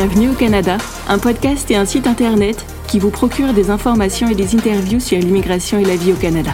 [0.00, 4.36] Bienvenue au Canada, un podcast et un site internet qui vous procure des informations et
[4.36, 6.52] des interviews sur l'immigration et la vie au Canada.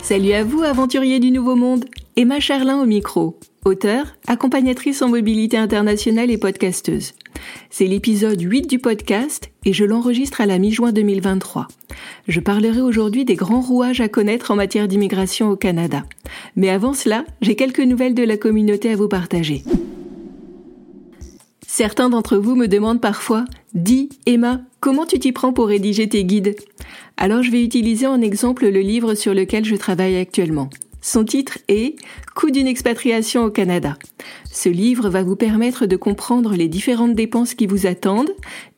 [0.00, 1.86] Salut à vous, aventuriers du Nouveau Monde!
[2.14, 7.12] Emma Charlin au micro, auteure, accompagnatrice en mobilité internationale et podcasteuse.
[7.70, 11.68] C'est l'épisode 8 du podcast et je l'enregistre à la mi-juin 2023.
[12.28, 16.04] Je parlerai aujourd'hui des grands rouages à connaître en matière d'immigration au Canada.
[16.56, 19.62] Mais avant cela, j'ai quelques nouvelles de la communauté à vous partager.
[21.66, 26.24] Certains d'entre vous me demandent parfois Dis, Emma, comment tu t'y prends pour rédiger tes
[26.24, 26.56] guides?
[27.16, 30.68] Alors je vais utiliser en exemple le livre sur lequel je travaille actuellement.
[31.04, 31.96] Son titre est
[32.36, 33.98] Coût d'une expatriation au Canada.
[34.50, 38.32] Ce livre va vous permettre de comprendre les différentes dépenses qui vous attendent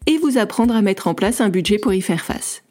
[0.06, 2.62] et vous apprendre à mettre en place un budget pour y faire face.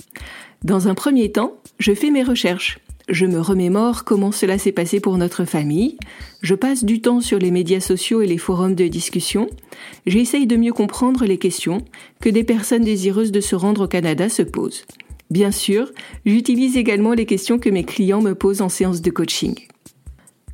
[0.63, 2.79] Dans un premier temps, je fais mes recherches.
[3.09, 5.97] Je me remémore comment cela s'est passé pour notre famille.
[6.41, 9.49] Je passe du temps sur les médias sociaux et les forums de discussion.
[10.07, 11.85] J'essaye de mieux comprendre les questions
[12.21, 14.85] que des personnes désireuses de se rendre au Canada se posent.
[15.33, 15.91] Bien sûr,
[16.27, 19.55] j'utilise également les questions que mes clients me posent en séance de coaching.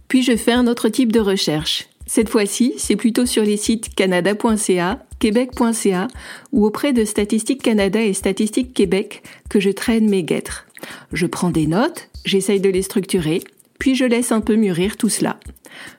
[0.08, 1.90] Puis je fais un autre type de recherche.
[2.08, 6.08] Cette fois-ci, c'est plutôt sur les sites canada.ca, québec.ca
[6.54, 10.66] ou auprès de Statistique Canada et Statistique Québec que je traîne mes guêtres.
[11.12, 13.42] Je prends des notes, j'essaye de les structurer,
[13.80, 15.42] puis je laisse un peu mûrir tout cela.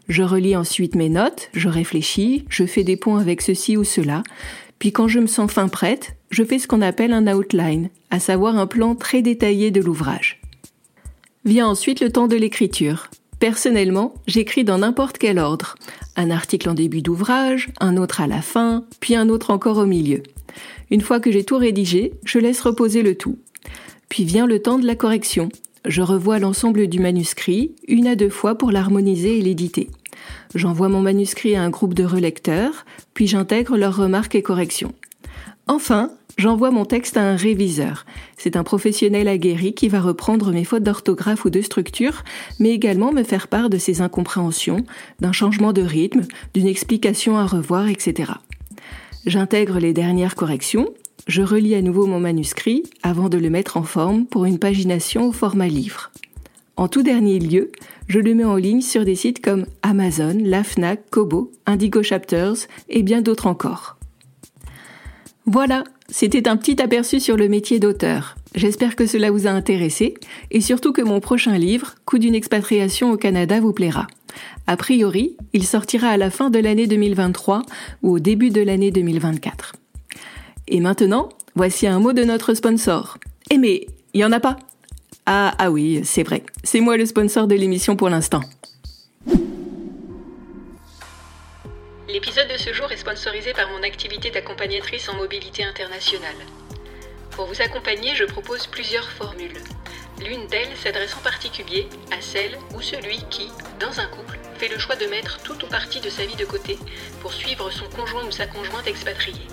[0.08, 4.22] Je relis ensuite mes notes, je réfléchis, je fais des ponts avec ceci ou cela,
[4.80, 8.18] puis quand je me sens fin prête, je fais ce qu'on appelle un outline, à
[8.18, 10.40] savoir un plan très détaillé de l'ouvrage.
[11.44, 13.08] Vient ensuite le temps de l'écriture.
[13.38, 15.74] Personnellement, j'écris dans n'importe quel ordre.
[16.16, 19.86] Un article en début d'ouvrage, un autre à la fin, puis un autre encore au
[19.86, 20.22] milieu.
[20.90, 23.38] Une fois que j'ai tout rédigé, je laisse reposer le tout.
[24.08, 25.50] Puis vient le temps de la correction.
[25.84, 29.90] Je revois l'ensemble du manuscrit une à deux fois pour l'harmoniser et l'éditer.
[30.54, 34.92] J'envoie mon manuscrit à un groupe de relecteurs, puis j'intègre leurs remarques et corrections.
[35.66, 38.04] Enfin, j'envoie mon texte à un réviseur.
[38.36, 42.24] C'est un professionnel aguerri qui va reprendre mes fautes d'orthographe ou de structure,
[42.58, 44.84] mais également me faire part de ses incompréhensions,
[45.20, 48.32] d'un changement de rythme, d'une explication à revoir, etc.
[49.26, 50.88] J'intègre les dernières corrections,
[51.26, 55.28] je relis à nouveau mon manuscrit avant de le mettre en forme pour une pagination
[55.28, 56.10] au format livre.
[56.76, 57.70] En tout dernier lieu,
[58.08, 62.56] je le mets en ligne sur des sites comme Amazon, la Fnac, Kobo, Indigo Chapters
[62.88, 63.98] et bien d'autres encore.
[65.46, 68.36] Voilà, c'était un petit aperçu sur le métier d'auteur.
[68.54, 70.14] J'espère que cela vous a intéressé
[70.50, 74.06] et surtout que mon prochain livre, Coup d'une expatriation au Canada, vous plaira.
[74.66, 77.62] A priori, il sortira à la fin de l'année 2023
[78.02, 79.74] ou au début de l'année 2024.
[80.68, 83.18] Et maintenant, voici un mot de notre sponsor.
[83.50, 84.56] Eh mais, il n'y en a pas
[85.32, 86.42] ah, ah oui, c'est vrai.
[86.64, 88.40] C'est moi le sponsor de l'émission pour l'instant.
[92.08, 96.34] L'épisode de ce jour est sponsorisé par mon activité d'accompagnatrice en mobilité internationale.
[97.30, 99.62] Pour vous accompagner, je propose plusieurs formules.
[100.18, 104.80] L'une d'elles s'adresse en particulier à celle ou celui qui, dans un couple, fait le
[104.80, 106.76] choix de mettre tout ou partie de sa vie de côté
[107.22, 109.46] pour suivre son conjoint ou sa conjointe expatriée.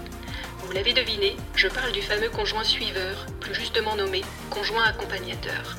[0.67, 5.77] Vous l'avez deviné, je parle du fameux conjoint suiveur, plus justement nommé conjoint accompagnateur.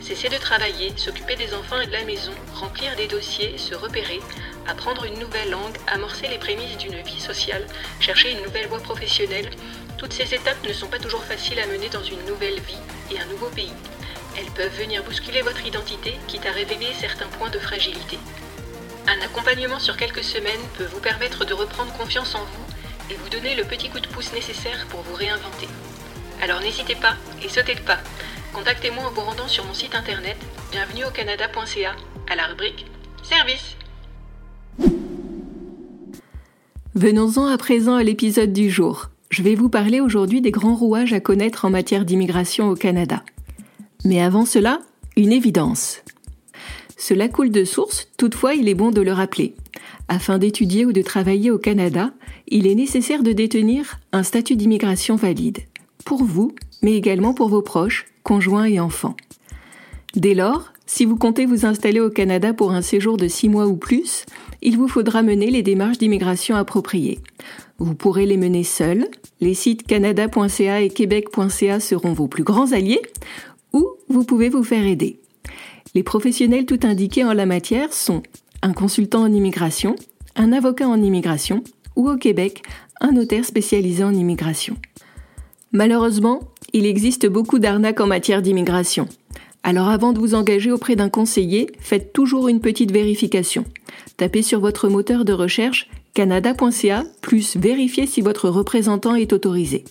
[0.00, 4.18] Cesser de travailler, s'occuper des enfants et de la maison, remplir des dossiers, se repérer,
[4.66, 7.64] apprendre une nouvelle langue, amorcer les prémices d'une vie sociale,
[8.00, 9.50] chercher une nouvelle voie professionnelle,
[9.98, 13.20] toutes ces étapes ne sont pas toujours faciles à mener dans une nouvelle vie et
[13.20, 13.72] un nouveau pays.
[14.36, 18.18] Elles peuvent venir bousculer votre identité, quitte à révéler certains points de fragilité.
[19.06, 22.77] Un accompagnement sur quelques semaines peut vous permettre de reprendre confiance en vous
[23.10, 25.68] et vous donner le petit coup de pouce nécessaire pour vous réinventer.
[26.42, 27.98] Alors n'hésitez pas et sautez le pas.
[28.52, 30.36] Contactez-moi en vous rendant sur mon site internet
[30.72, 31.96] bienvenueaucanada.ca
[32.28, 32.86] à la rubrique
[33.22, 33.76] Service.
[36.94, 39.10] Venons-en à présent à l'épisode du jour.
[39.30, 43.22] Je vais vous parler aujourd'hui des grands rouages à connaître en matière d'immigration au Canada.
[44.04, 44.80] Mais avant cela,
[45.16, 46.02] une évidence.
[46.96, 49.54] Cela coule de source, toutefois il est bon de le rappeler.
[50.08, 52.12] Afin d'étudier ou de travailler au Canada,
[52.50, 55.58] il est nécessaire de détenir un statut d'immigration valide,
[56.04, 59.16] pour vous, mais également pour vos proches, conjoints et enfants.
[60.14, 63.66] Dès lors, si vous comptez vous installer au Canada pour un séjour de six mois
[63.66, 64.24] ou plus,
[64.62, 67.20] il vous faudra mener les démarches d'immigration appropriées.
[67.78, 69.06] Vous pourrez les mener seuls,
[69.40, 73.02] les sites canada.ca et québec.ca seront vos plus grands alliés,
[73.72, 75.20] ou vous pouvez vous faire aider.
[75.94, 78.22] Les professionnels tout indiqués en la matière sont
[78.62, 79.94] un consultant en immigration,
[80.36, 81.62] un avocat en immigration
[81.98, 82.62] ou au Québec,
[83.02, 84.76] un notaire spécialisé en immigration.
[85.72, 86.40] Malheureusement,
[86.72, 89.06] il existe beaucoup d'arnaques en matière d'immigration.
[89.62, 93.64] Alors avant de vous engager auprès d'un conseiller, faites toujours une petite vérification.
[94.16, 99.84] Tapez sur votre moteur de recherche canada.ca plus vérifiez si votre représentant est autorisé.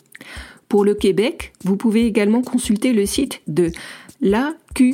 [0.68, 3.72] Pour le Québec, vous pouvez également consulter le site de
[4.20, 4.92] l'AQAADI,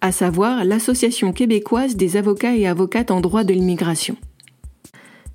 [0.00, 4.16] à savoir l'Association québécoise des avocats et avocates en droit de l'immigration.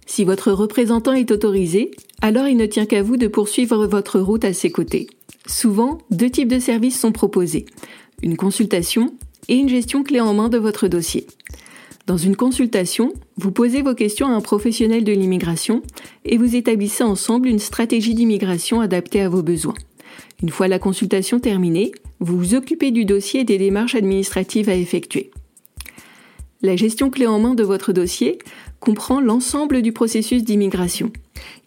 [0.05, 1.91] Si votre représentant est autorisé,
[2.21, 5.07] alors il ne tient qu'à vous de poursuivre votre route à ses côtés.
[5.47, 7.65] Souvent, deux types de services sont proposés.
[8.21, 9.13] Une consultation
[9.49, 11.27] et une gestion clé en main de votre dossier.
[12.05, 15.81] Dans une consultation, vous posez vos questions à un professionnel de l'immigration
[16.25, 19.75] et vous établissez ensemble une stratégie d'immigration adaptée à vos besoins.
[20.41, 24.75] Une fois la consultation terminée, vous vous occupez du dossier et des démarches administratives à
[24.75, 25.31] effectuer.
[26.61, 28.39] La gestion clé en main de votre dossier
[28.83, 31.11] comprend l'ensemble du processus d'immigration.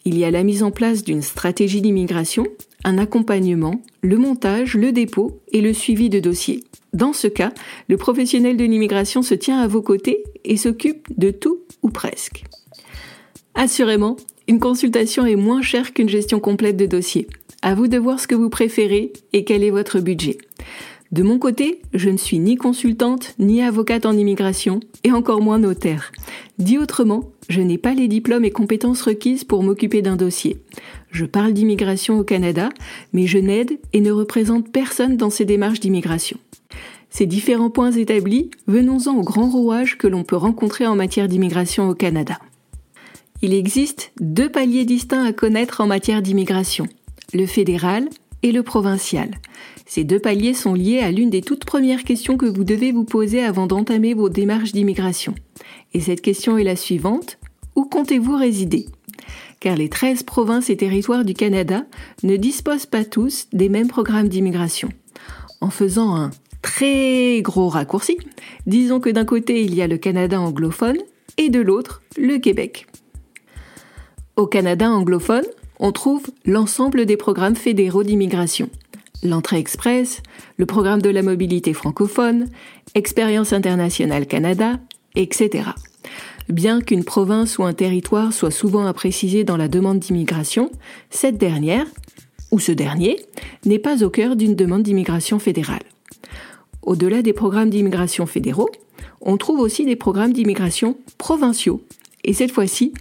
[0.05, 2.45] Il y a la mise en place d'une stratégie d'immigration,
[2.83, 6.63] un accompagnement, le montage, le dépôt et le suivi de dossier.
[6.93, 7.53] Dans ce cas,
[7.89, 12.43] le professionnel de l'immigration se tient à vos côtés et s'occupe de tout ou presque.
[13.55, 14.15] Assurément,
[14.47, 17.27] une consultation est moins chère qu'une gestion complète de dossier.
[17.63, 20.37] À vous de voir ce que vous préférez et quel est votre budget.
[21.11, 25.59] De mon côté, je ne suis ni consultante, ni avocate en immigration, et encore moins
[25.59, 26.11] notaire.
[26.59, 30.57] Dit autrement, je n'ai pas les diplômes et compétences requises pour m'occuper d'un dossier.
[31.11, 32.69] Je parle d'immigration au Canada,
[33.13, 36.37] mais je n'aide et ne représente personne dans ces démarches d'immigration.
[37.09, 41.87] Ces différents points établis, venons-en au grand rouage que l'on peut rencontrer en matière d'immigration
[41.89, 42.37] au Canada.
[43.41, 46.85] Il existe deux paliers distincts à connaître en matière d'immigration,
[47.33, 48.09] le fédéral
[48.43, 49.31] et le provincial.
[49.85, 53.05] Ces deux paliers sont liés à l'une des toutes premières questions que vous devez vous
[53.05, 55.33] poser avant d'entamer vos démarches d'immigration.
[55.93, 57.39] Et cette question est la suivante.
[57.75, 58.87] Où comptez-vous résider?
[59.59, 61.85] Car les 13 provinces et territoires du Canada
[62.23, 64.89] ne disposent pas tous des mêmes programmes d'immigration.
[65.61, 66.31] En faisant un
[66.61, 68.17] très gros raccourci,
[68.65, 70.97] disons que d'un côté il y a le Canada anglophone
[71.37, 72.87] et de l'autre le Québec.
[74.35, 75.45] Au Canada anglophone,
[75.79, 78.69] on trouve l'ensemble des programmes fédéraux d'immigration.
[79.23, 80.21] L'entrée express,
[80.57, 82.47] le programme de la mobilité francophone,
[82.93, 84.79] Expérience internationale Canada,
[85.15, 85.69] etc.
[86.49, 90.71] Bien qu'une province ou un territoire soit souvent à préciser dans la demande d'immigration,
[91.09, 91.85] cette dernière,
[92.51, 93.19] ou ce dernier,
[93.65, 95.83] n'est pas au cœur d'une demande d'immigration fédérale.
[96.81, 98.69] Au-delà des programmes d'immigration fédéraux,
[99.19, 101.81] on trouve aussi des programmes d'immigration provinciaux.
[102.23, 102.93] Et cette fois-ci,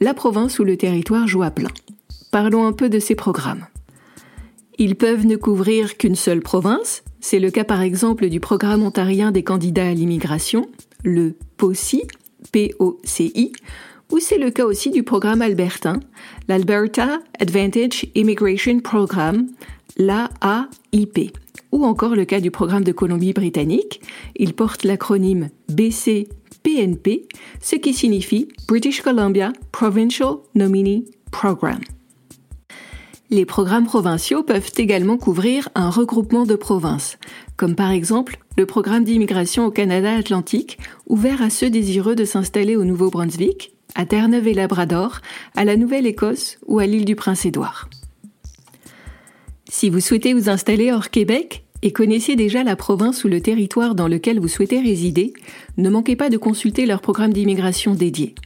[0.00, 1.70] la province ou le territoire joue à plein.
[2.34, 3.64] Parlons un peu de ces programmes.
[4.76, 9.30] Ils peuvent ne couvrir qu'une seule province, c'est le cas par exemple du programme ontarien
[9.30, 10.66] des candidats à l'immigration,
[11.04, 12.02] le POCI,
[12.50, 13.52] P-O-C-I,
[14.10, 16.00] ou c'est le cas aussi du programme albertain,
[16.48, 19.46] l'Alberta Advantage Immigration Program,
[19.96, 21.38] l'AAIP,
[21.70, 24.00] ou encore le cas du programme de Colombie-Britannique.
[24.34, 27.28] Il porte l'acronyme BC-PNP,
[27.62, 31.78] ce qui signifie British Columbia Provincial Nominee Program.
[33.34, 37.18] Les programmes provinciaux peuvent également couvrir un regroupement de provinces,
[37.56, 40.78] comme par exemple le programme d'immigration au Canada Atlantique,
[41.08, 45.20] ouvert à ceux désireux de s'installer au Nouveau-Brunswick, à Terre-Neuve et Labrador,
[45.56, 47.88] à la Nouvelle-Écosse ou à l'île du Prince-Édouard.
[49.68, 53.96] Si vous souhaitez vous installer hors Québec et connaissez déjà la province ou le territoire
[53.96, 55.32] dans lequel vous souhaitez résider,
[55.76, 58.36] ne manquez pas de consulter leur programme d'immigration dédié.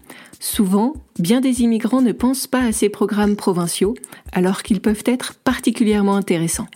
[0.40, 3.95] Souvent, bien des immigrants ne pensent pas à ces programmes provinciaux,
[4.33, 6.68] alors qu'ils peuvent être particulièrement intéressants.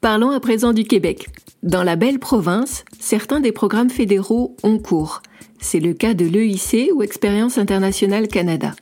[0.00, 1.28] Parlons à présent du Québec.
[1.62, 5.22] Dans la belle province, certains des programmes fédéraux ont cours.
[5.60, 8.74] C'est le cas de l'EIC ou Expérience internationale Canada.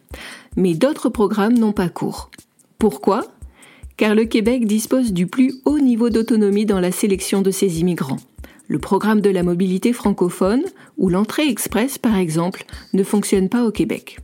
[0.56, 2.30] Mais d'autres programmes n'ont pas cours.
[2.78, 3.26] Pourquoi?
[3.98, 8.16] Car le Québec dispose du plus haut niveau d'autonomie dans la sélection de ses immigrants.
[8.70, 10.62] Le programme de la mobilité francophone
[10.96, 14.20] ou l'entrée express, par exemple, ne fonctionne pas au Québec.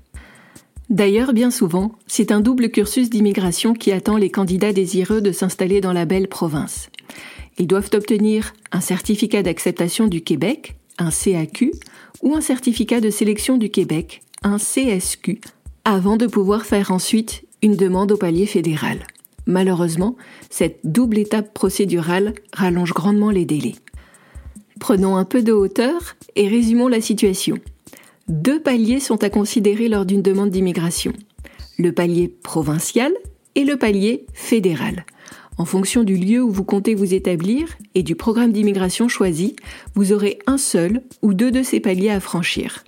[0.88, 5.80] D'ailleurs, bien souvent, c'est un double cursus d'immigration qui attend les candidats désireux de s'installer
[5.80, 6.90] dans la belle province.
[7.58, 11.72] Ils doivent obtenir un certificat d'acceptation du Québec, un CAQ,
[12.22, 15.40] ou un certificat de sélection du Québec, un CSQ,
[15.84, 19.08] avant de pouvoir faire ensuite une demande au palier fédéral.
[19.46, 20.14] Malheureusement,
[20.50, 23.74] cette double étape procédurale rallonge grandement les délais.
[24.80, 27.56] Prenons un peu de hauteur et résumons la situation.
[28.28, 31.12] Deux paliers sont à considérer lors d'une demande d'immigration.
[31.78, 33.12] Le palier provincial
[33.54, 35.06] et le palier fédéral.
[35.59, 39.56] En fonction du lieu où vous comptez vous établir et du programme d'immigration choisi,
[39.95, 42.85] vous aurez un seul ou deux de ces paliers à franchir.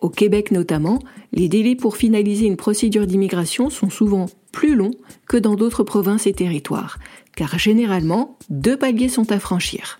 [0.00, 0.98] Au Québec notamment,
[1.32, 4.94] les délais pour finaliser une procédure d'immigration sont souvent plus longs
[5.28, 6.98] que dans d'autres provinces et territoires,
[7.36, 9.99] car généralement, deux paliers sont à franchir.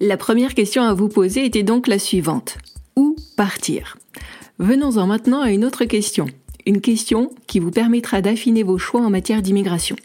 [0.00, 2.58] La première question à vous poser était donc la suivante.
[2.96, 3.96] Où partir?
[4.58, 6.26] Venons-en maintenant à une autre question.
[6.66, 9.96] Une question qui vous permettra d'affiner vos choix en matière d'immigration.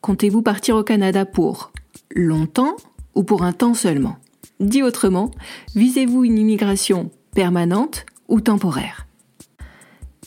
[0.00, 1.70] Comptez-vous partir au Canada pour
[2.12, 2.74] longtemps
[3.14, 4.16] ou pour un temps seulement?
[4.58, 5.30] Dit autrement,
[5.76, 9.06] visez-vous une immigration permanente ou temporaire?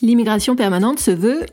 [0.00, 1.44] L'immigration permanente se veut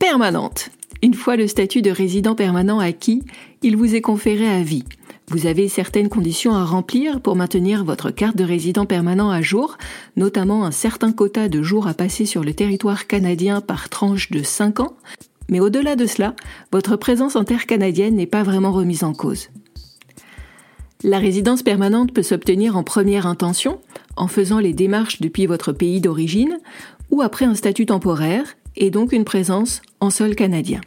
[0.00, 0.70] permanente.
[1.00, 3.22] Une fois le statut de résident permanent acquis,
[3.62, 4.84] il vous est conféré à vie.
[5.28, 9.78] Vous avez certaines conditions à remplir pour maintenir votre carte de résident permanent à jour,
[10.16, 14.42] notamment un certain quota de jours à passer sur le territoire canadien par tranche de
[14.42, 14.96] 5 ans,
[15.48, 16.34] mais au-delà de cela,
[16.72, 19.48] votre présence en terre canadienne n'est pas vraiment remise en cause.
[21.04, 23.80] La résidence permanente peut s'obtenir en première intention,
[24.16, 26.58] en faisant les démarches depuis votre pays d'origine,
[27.10, 28.44] ou après un statut temporaire,
[28.76, 30.80] et donc une présence en sol canadien.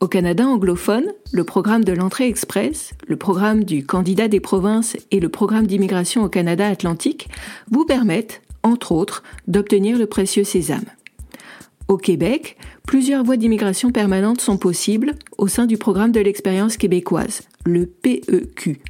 [0.00, 5.18] Au Canada anglophone, le programme de l'entrée express, le programme du candidat des provinces et
[5.18, 7.28] le programme d'immigration au Canada atlantique
[7.72, 10.84] vous permettent, entre autres, d'obtenir le précieux sésame.
[11.88, 17.42] Au Québec, plusieurs voies d'immigration permanente sont possibles au sein du programme de l'expérience québécoise,
[17.66, 18.80] le PEQ.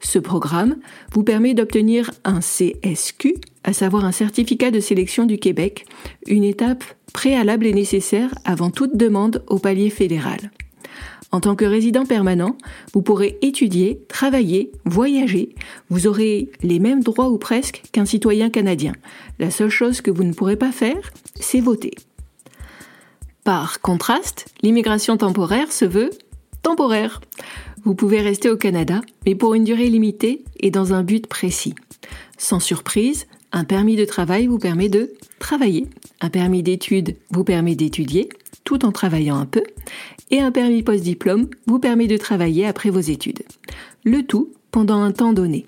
[0.00, 0.76] Ce programme
[1.12, 5.84] vous permet d'obtenir un CSQ, à savoir un certificat de sélection du Québec,
[6.26, 6.84] une étape
[7.16, 10.50] préalable et nécessaire avant toute demande au palier fédéral.
[11.32, 12.58] En tant que résident permanent,
[12.92, 15.54] vous pourrez étudier, travailler, voyager.
[15.88, 18.92] Vous aurez les mêmes droits ou presque qu'un citoyen canadien.
[19.38, 21.94] La seule chose que vous ne pourrez pas faire, c'est voter.
[23.44, 26.10] Par contraste, l'immigration temporaire se veut
[26.60, 27.22] temporaire.
[27.84, 31.74] Vous pouvez rester au Canada, mais pour une durée limitée et dans un but précis.
[32.36, 35.86] Sans surprise, un permis de travail vous permet de travailler.
[36.20, 38.28] Un permis d'études vous permet d'étudier
[38.64, 39.62] tout en travaillant un peu.
[40.30, 43.42] Et un permis post-diplôme vous permet de travailler après vos études.
[44.04, 45.66] Le tout pendant un temps donné.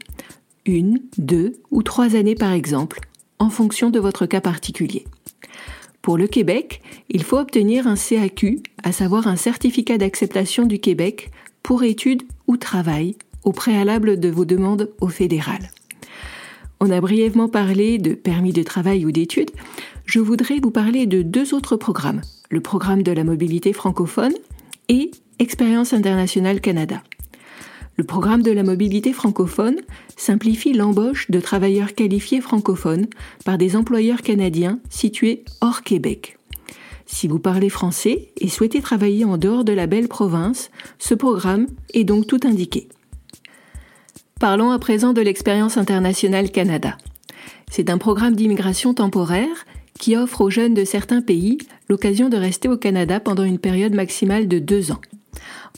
[0.66, 3.00] Une, deux ou trois années par exemple,
[3.38, 5.04] en fonction de votre cas particulier.
[6.02, 11.30] Pour le Québec, il faut obtenir un CAQ, à savoir un certificat d'acceptation du Québec
[11.62, 15.70] pour études ou travail, au préalable de vos demandes au fédéral.
[16.80, 19.50] On a brièvement parlé de permis de travail ou d'études.
[20.04, 22.20] Je voudrais vous parler de deux autres programmes.
[22.50, 24.34] Le programme de la mobilité francophone
[24.88, 27.02] et Expérience internationale Canada.
[27.96, 29.80] Le programme de la mobilité francophone
[30.16, 33.08] simplifie l'embauche de travailleurs qualifiés francophones
[33.44, 36.38] par des employeurs canadiens situés hors Québec.
[37.06, 41.66] Si vous parlez français et souhaitez travailler en dehors de la belle province, ce programme
[41.92, 42.88] est donc tout indiqué.
[44.40, 46.96] Parlons à présent de l'expérience internationale Canada.
[47.70, 49.66] C'est un programme d'immigration temporaire
[49.98, 53.94] qui offre aux jeunes de certains pays l'occasion de rester au Canada pendant une période
[53.94, 55.00] maximale de deux ans.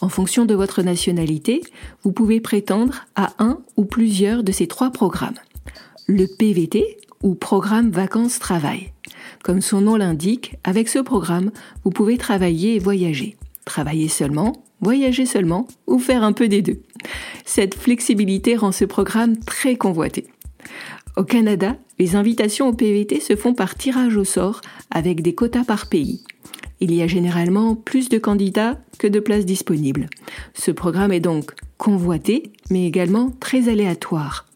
[0.03, 1.63] En fonction de votre nationalité,
[2.03, 5.39] vous pouvez prétendre à un ou plusieurs de ces trois programmes.
[6.07, 8.93] Le PVT, ou Programme Vacances-Travail.
[9.43, 11.51] Comme son nom l'indique, avec ce programme,
[11.85, 13.37] vous pouvez travailler et voyager.
[13.65, 16.83] Travailler seulement, voyager seulement ou faire un peu des deux.
[17.45, 20.27] Cette flexibilité rend ce programme très convoité.
[21.17, 24.61] Au Canada, les invitations au PVT se font par tirage au sort
[24.91, 26.23] avec des quotas par pays.
[26.81, 30.09] Il y a généralement plus de candidats que de places disponibles.
[30.55, 34.47] Ce programme est donc convoité, mais également très aléatoire.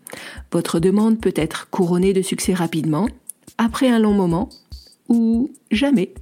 [0.52, 3.09] Votre demande peut être couronnée de succès rapidement,
[3.59, 4.49] après un long moment,
[5.09, 6.14] ou jamais.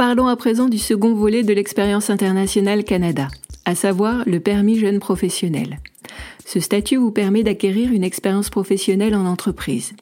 [0.00, 3.28] Parlons à présent du second volet de l'expérience internationale Canada,
[3.66, 5.78] à savoir le permis jeune professionnel.
[6.46, 9.92] Ce statut vous permet d'acquérir une expérience professionnelle en entreprise.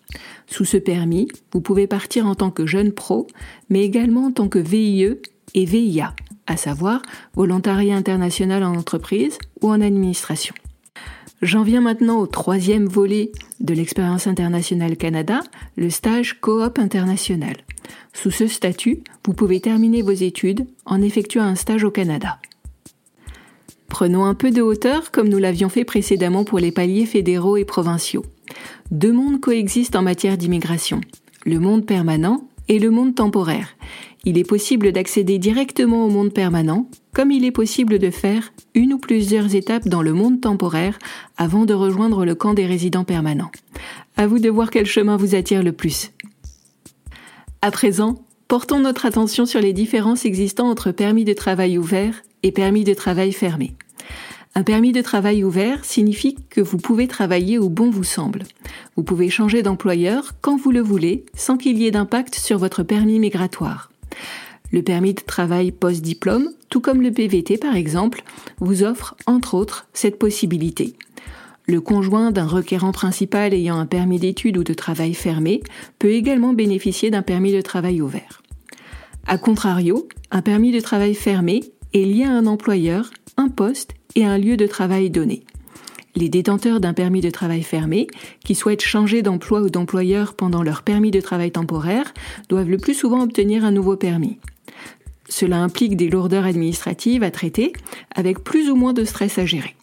[0.46, 3.26] Sous ce permis, vous pouvez partir en tant que jeune pro,
[3.70, 5.16] mais également en tant que VIE
[5.54, 6.14] et VIA,
[6.46, 7.02] à savoir
[7.34, 10.54] volontariat international en entreprise ou en administration.
[11.42, 15.40] J'en viens maintenant au troisième volet de l'expérience internationale Canada,
[15.76, 17.56] le stage coop international.
[18.12, 22.38] Sous ce statut, vous pouvez terminer vos études en effectuant un stage au Canada.
[23.88, 27.64] Prenons un peu de hauteur comme nous l'avions fait précédemment pour les paliers fédéraux et
[27.64, 28.24] provinciaux.
[28.90, 31.00] Deux mondes coexistent en matière d'immigration,
[31.44, 33.76] le monde permanent et le monde temporaire.
[34.24, 38.92] Il est possible d'accéder directement au monde permanent, comme il est possible de faire une
[38.92, 40.98] ou plusieurs étapes dans le monde temporaire
[41.36, 43.50] avant de rejoindre le camp des résidents permanents.
[44.16, 46.10] À vous de voir quel chemin vous attire le plus.
[47.60, 52.52] À présent, portons notre attention sur les différences existant entre permis de travail ouvert et
[52.52, 53.74] permis de travail fermé.
[54.54, 58.44] Un permis de travail ouvert signifie que vous pouvez travailler où bon vous semble.
[58.96, 62.84] Vous pouvez changer d'employeur quand vous le voulez sans qu'il y ait d'impact sur votre
[62.84, 63.90] permis migratoire.
[64.70, 68.22] Le permis de travail post-diplôme, tout comme le PVT par exemple,
[68.60, 70.94] vous offre entre autres cette possibilité.
[71.70, 75.62] Le conjoint d'un requérant principal ayant un permis d'études ou de travail fermé
[75.98, 78.40] peut également bénéficier d'un permis de travail ouvert.
[79.26, 81.60] A contrario, un permis de travail fermé
[81.92, 85.44] est lié à un employeur, un poste et un lieu de travail donné.
[86.16, 88.06] Les détenteurs d'un permis de travail fermé,
[88.42, 92.14] qui souhaitent changer d'emploi ou d'employeur pendant leur permis de travail temporaire,
[92.48, 94.38] doivent le plus souvent obtenir un nouveau permis.
[95.28, 97.74] Cela implique des lourdeurs administratives à traiter,
[98.14, 99.76] avec plus ou moins de stress à gérer.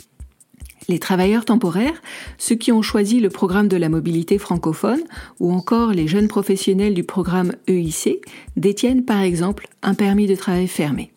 [0.87, 2.01] Les travailleurs temporaires,
[2.37, 5.01] ceux qui ont choisi le programme de la mobilité francophone
[5.39, 8.21] ou encore les jeunes professionnels du programme EIC,
[8.55, 11.11] détiennent par exemple un permis de travail fermé.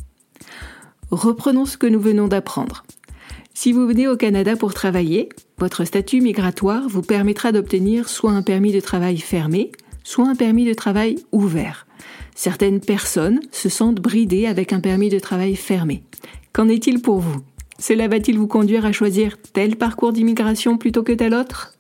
[1.11, 2.85] Reprenons ce que nous venons d'apprendre.
[3.53, 8.43] Si vous venez au Canada pour travailler, votre statut migratoire vous permettra d'obtenir soit un
[8.43, 9.73] permis de travail fermé,
[10.05, 11.87] soit un permis de travail ouvert.
[12.35, 16.05] Certaines personnes se sentent bridées avec un permis de travail fermé.
[16.53, 17.41] Qu'en est-il pour vous?
[17.79, 21.75] Cela va-t-il vous conduire à choisir tel parcours d'immigration plutôt que tel autre?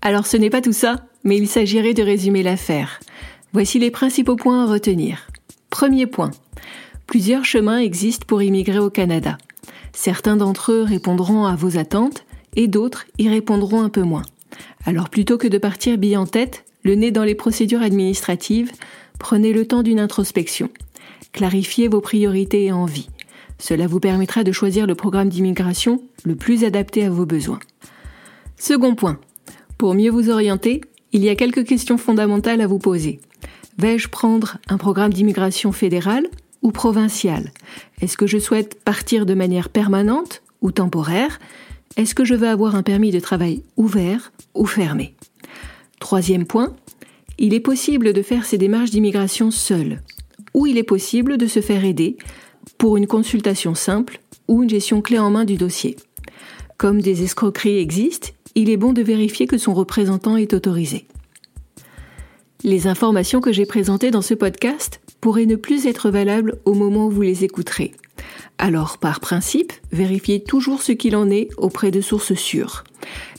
[0.00, 3.00] Alors ce n'est pas tout ça, mais il s'agirait de résumer l'affaire.
[3.52, 5.26] Voici les principaux points à retenir.
[5.68, 6.30] Premier point.
[7.06, 9.36] Plusieurs chemins existent pour immigrer au Canada.
[9.92, 14.22] Certains d'entre eux répondront à vos attentes et d'autres y répondront un peu moins.
[14.86, 18.72] Alors plutôt que de partir bille en tête, le nez dans les procédures administratives,
[19.18, 20.70] prenez le temps d'une introspection.
[21.32, 23.08] Clarifiez vos priorités et envies.
[23.60, 27.60] Cela vous permettra de choisir le programme d'immigration le plus adapté à vos besoins.
[28.56, 29.20] Second point.
[29.78, 30.80] Pour mieux vous orienter,
[31.12, 33.20] il y a quelques questions fondamentales à vous poser.
[33.78, 36.26] Vais-je prendre un programme d'immigration fédéral
[36.62, 37.52] ou provincial?
[38.00, 41.38] Est-ce que je souhaite partir de manière permanente ou temporaire?
[41.96, 45.14] Est-ce que je veux avoir un permis de travail ouvert ou fermé?
[45.98, 46.74] Troisième point,
[47.38, 50.02] il est possible de faire ces démarches d'immigration seul,
[50.54, 52.16] ou il est possible de se faire aider
[52.78, 55.96] pour une consultation simple ou une gestion clé en main du dossier.
[56.76, 61.06] Comme des escroqueries existent, il est bon de vérifier que son représentant est autorisé.
[62.62, 67.06] Les informations que j'ai présentées dans ce podcast pourraient ne plus être valables au moment
[67.06, 67.92] où vous les écouterez.
[68.58, 72.84] Alors, par principe, vérifiez toujours ce qu'il en est auprès de sources sûres.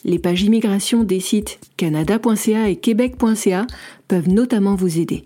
[0.04, 3.68] Les pages immigration des sites canada.ca et québec.ca
[4.08, 5.26] peuvent notamment vous aider.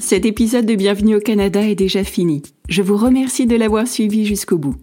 [0.00, 2.42] Cet épisode de Bienvenue au Canada est déjà fini.
[2.68, 4.76] Je vous remercie de l'avoir suivi jusqu'au bout.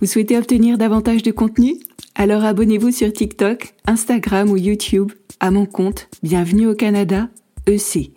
[0.00, 1.76] Vous souhaitez obtenir davantage de contenu?
[2.14, 7.28] Alors abonnez-vous sur TikTok, Instagram ou YouTube à mon compte Bienvenue au Canada
[7.66, 8.10] EC.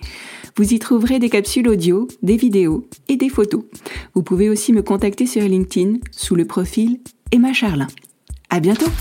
[0.55, 3.63] Vous y trouverez des capsules audio, des vidéos et des photos.
[4.15, 6.99] Vous pouvez aussi me contacter sur LinkedIn sous le profil
[7.31, 7.87] Emma Charlin.
[8.49, 8.91] À bientôt!